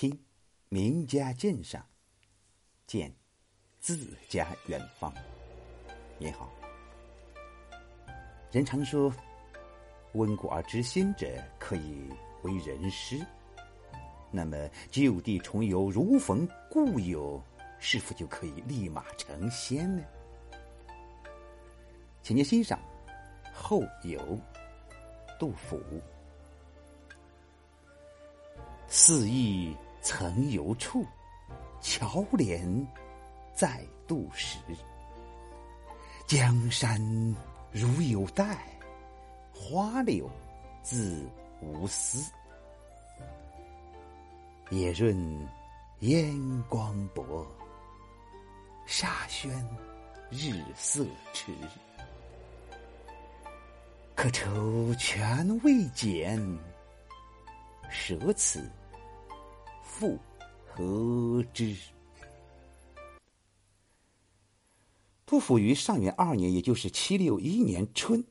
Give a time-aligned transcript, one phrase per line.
[0.00, 0.18] 听
[0.70, 1.84] 名家鉴赏，
[2.86, 3.14] 见
[3.80, 5.12] 自家远方。
[6.16, 6.50] 你好，
[8.50, 9.12] 人常说
[10.16, 11.26] “温故而知新者，
[11.58, 12.08] 可以
[12.44, 13.20] 为人师”。
[14.32, 14.56] 那么
[14.90, 17.38] 旧地重游，如逢故友，
[17.78, 20.02] 是否就可以立马成仙呢？
[22.22, 22.80] 请您欣赏
[23.52, 24.18] 《后游》，
[25.38, 25.78] 杜甫。
[28.92, 31.04] 四意曾游处，
[31.80, 32.86] 乔连
[33.54, 34.58] 在杜时。
[36.26, 37.00] 江山
[37.70, 38.64] 如有待，
[39.54, 40.30] 花柳
[40.82, 41.28] 自
[41.60, 42.32] 无私。
[44.70, 45.48] 夜润
[46.00, 46.32] 烟
[46.68, 47.46] 光薄，
[48.86, 49.50] 沙宣
[50.30, 51.52] 日色迟。
[54.14, 56.38] 可愁全未减，
[57.90, 58.70] 舍此
[59.90, 60.18] 复
[60.64, 61.76] 何之？
[65.26, 68.24] 杜甫于上元二年，也就是七六一年春，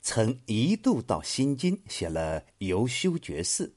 [0.00, 3.74] 曾一度到新津写了《游修觉寺》。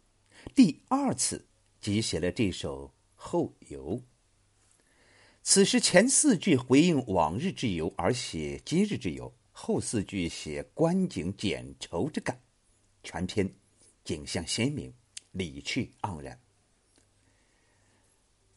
[0.56, 1.45] 第二次
[1.82, 3.98] 即写了这首《后游》。
[5.44, 12.39] 此时前四句回应往日之游而写今日之游，后四句写观景减愁之感，
[13.04, 13.52] 全篇
[14.06, 14.94] 景象鲜明，
[15.32, 16.39] 理趣盎然。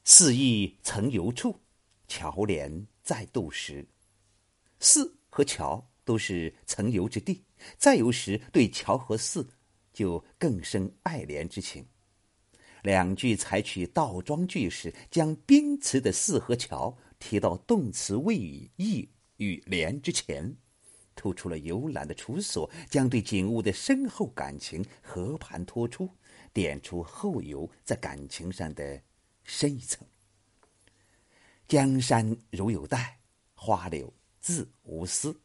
[0.05, 1.61] 四意曾游处，
[2.07, 3.89] 桥连再渡时。
[4.79, 7.43] 寺和桥都是曾游之地，
[7.79, 9.49] 再游时对桥和寺。
[9.95, 11.87] 就更生爱怜之情。
[12.83, 20.57] 两句采取倒装句式，将宾词的“四”和“桥”提到动词谓语“意”与“怜”之前，
[21.15, 26.11] 突出了游览的处所，将对景物的深厚感情和盘托出，
[26.53, 29.01] 点出后游在感情上的
[29.45, 30.07] 深一层。
[31.69, 33.19] 江山如有待，
[33.55, 35.41] 花柳自无私。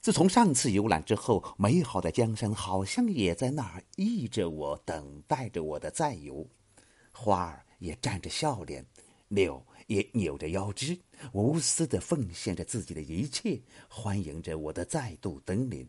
[0.00, 6.46] 自从上次游览之后，美好的江山好像也在那儿忆着我，等待着我的再游。
[7.10, 8.84] 花儿也绽着笑脸，
[9.28, 10.98] 柳也扭着腰肢，
[11.32, 15.88] 无私的奉献着自己的一切，欢迎着我的再度登临。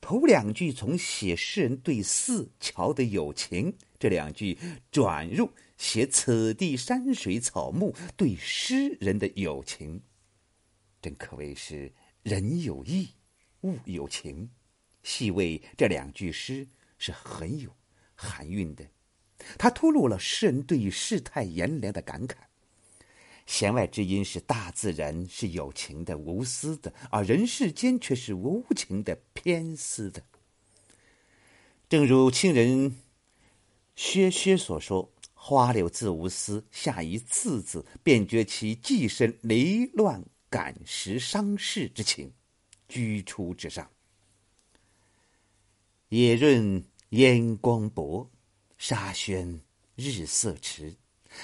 [0.00, 4.58] 头两句从写诗人对寺桥的友情，这两句
[4.90, 10.02] 转入写此地山水草木对诗人的友情，
[11.00, 11.92] 真可谓是。
[12.24, 13.08] 人有意，
[13.62, 14.50] 物有情，
[15.02, 16.66] 细味这两句诗
[16.98, 17.74] 是很有
[18.14, 18.84] 含韵的。
[19.56, 22.34] 它突露了诗人对于世态炎凉的感慨。
[23.46, 30.22] 弦外之音是大自然是有情的、无私的，而人世间却是无情的、偏私的。
[31.88, 32.94] 正如清人
[33.98, 42.32] 薛薛所说：“花柳自无私，下一次字，便觉其寄身离乱。”感时伤世之情，
[42.88, 43.90] 居出之上。
[46.10, 48.30] 野润烟光薄，
[48.78, 49.60] 沙宣
[49.96, 50.94] 日色迟。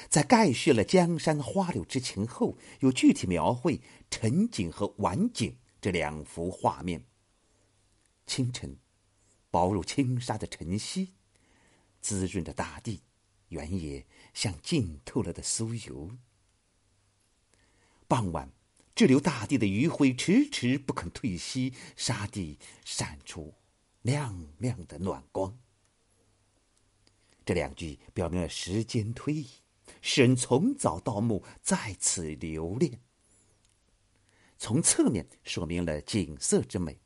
[0.08, 7.04] 在概叙了江山花柳之情后，又具体描绘晨景和晚景这两幅画面。
[8.26, 8.78] 清晨，
[9.50, 11.14] 薄如轻纱的晨曦，
[12.04, 13.00] 滋润着大地，
[13.48, 14.04] 原野
[14.34, 16.10] 像浸透了的酥油。
[18.06, 18.52] 傍晚。
[18.94, 23.52] 滞留大地的余晖迟迟不肯退息，沙地闪出
[24.02, 25.58] 亮亮的暖光。
[27.44, 29.48] 这两句表明了时间推移，
[30.00, 33.00] 诗人从早到暮在此留恋。
[34.58, 37.00] 从侧面说明了景色之美。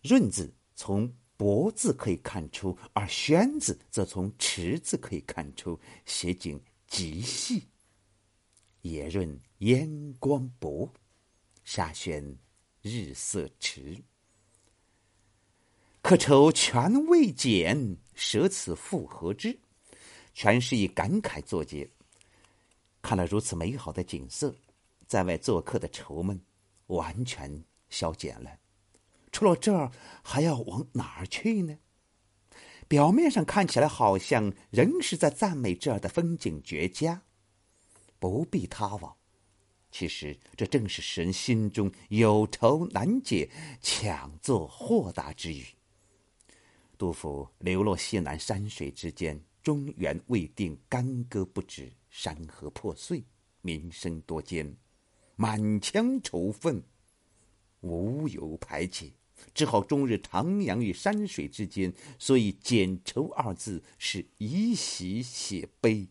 [0.00, 5.76] 润字从薄字可以看出，而宣字则从迟字可以看出，
[6.06, 7.66] 写景极细。
[8.82, 10.88] 野润烟光薄，
[11.64, 12.38] 沙宣
[12.80, 14.00] 日色迟。
[16.00, 19.58] 可愁全未减，舍此复何之？
[20.32, 21.90] 全是以感慨作结。
[23.02, 24.54] 看了如此美好的景色，
[25.08, 26.40] 在外做客的愁闷
[26.86, 28.61] 完全消减了。
[29.32, 29.90] 除了这儿，
[30.22, 31.78] 还要往哪儿去呢？
[32.86, 37.22] 表面上看起来好像仍是在赞美这儿的风景绝佳。
[38.18, 39.16] 不必他往，
[39.90, 43.50] 其实这正是诗人心中有愁难解、
[43.80, 45.64] 强作豁达之语。
[46.96, 53.24] 杜甫流落西南山水之间，中原未定，干戈不止，山河破碎，
[53.62, 54.76] 民生多艰，
[55.34, 56.80] 满腔愁愤，
[57.80, 59.12] 无有排解，
[59.54, 66.08] 只好终日徜徉于山水之间，所以“剪愁”二字是以喜写悲，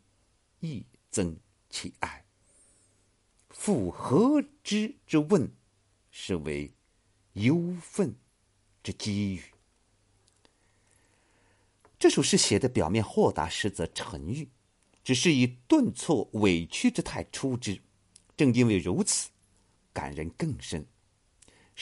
[0.59, 1.37] 亦增
[1.69, 2.25] 其爱。
[3.49, 5.51] 复何之之问，
[6.09, 6.71] 是为
[7.33, 8.15] 忧愤
[8.83, 9.43] 之机语。
[11.99, 14.49] 这首诗写的表面豁达，实则沉郁，
[15.03, 17.79] 只是以顿挫委屈之态出之。
[18.35, 19.29] 正因为如此，
[19.93, 20.85] 感人更深。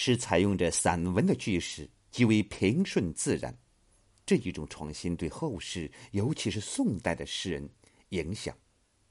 [0.02, 3.54] 诗采用着散文的句式，极为平顺自然。
[4.26, 7.70] 这一种创新对后世，尤其是宋代的诗人
[8.10, 8.56] 影响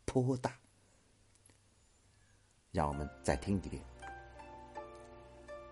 [0.07, 0.59] 颇大。
[2.73, 3.83] 让我们再听一遍《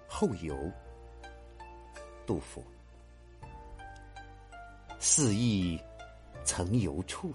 [0.06, 0.54] 后游》，
[2.26, 2.62] 杜甫。
[5.00, 5.80] 四意
[6.44, 7.32] 曾游处，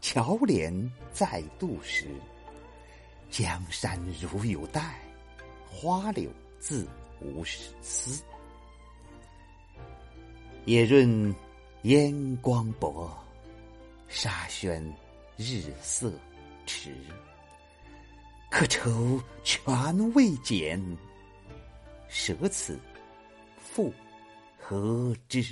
[0.00, 2.06] 桥怜在度时。
[3.28, 4.98] 江山如有待，
[5.70, 6.86] 花柳自
[7.20, 7.44] 无
[7.80, 8.22] 私。
[10.64, 11.34] 野润
[11.82, 13.10] 烟光薄，
[14.08, 14.82] 沙宣
[15.36, 16.12] 日色
[16.66, 16.94] 迟。
[18.50, 20.80] 可愁全未减，
[22.08, 22.78] 舍此
[23.56, 23.92] 复
[24.58, 25.42] 何之？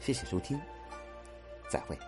[0.00, 0.60] 谢谢收听，
[1.70, 1.98] 再会。